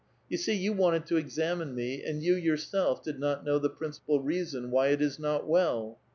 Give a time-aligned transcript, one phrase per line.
[0.31, 4.19] Tou see, you wanted to examine me, and yon yourself did not know the principal
[4.19, 5.99] reason why it is not 'well.